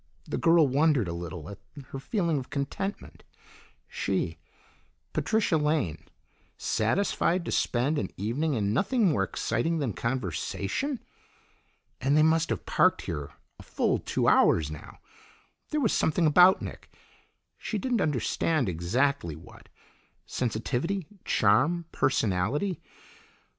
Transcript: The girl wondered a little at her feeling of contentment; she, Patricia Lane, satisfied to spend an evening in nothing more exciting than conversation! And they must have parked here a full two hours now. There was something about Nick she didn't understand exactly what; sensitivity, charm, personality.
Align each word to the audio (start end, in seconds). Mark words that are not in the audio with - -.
The 0.25 0.39
girl 0.39 0.67
wondered 0.67 1.07
a 1.07 1.13
little 1.13 1.47
at 1.47 1.59
her 1.89 1.99
feeling 1.99 2.39
of 2.39 2.49
contentment; 2.49 3.23
she, 3.87 4.39
Patricia 5.13 5.57
Lane, 5.57 6.05
satisfied 6.57 7.45
to 7.45 7.51
spend 7.51 7.99
an 7.99 8.09
evening 8.17 8.55
in 8.55 8.73
nothing 8.73 9.09
more 9.09 9.21
exciting 9.21 9.77
than 9.77 9.93
conversation! 9.93 11.01
And 11.99 12.17
they 12.17 12.23
must 12.23 12.49
have 12.49 12.65
parked 12.65 13.03
here 13.03 13.33
a 13.59 13.61
full 13.61 13.99
two 13.99 14.27
hours 14.27 14.71
now. 14.71 14.97
There 15.69 15.79
was 15.79 15.93
something 15.93 16.25
about 16.25 16.63
Nick 16.63 16.91
she 17.59 17.77
didn't 17.77 18.01
understand 18.01 18.67
exactly 18.67 19.35
what; 19.35 19.69
sensitivity, 20.25 21.05
charm, 21.25 21.85
personality. 21.91 22.81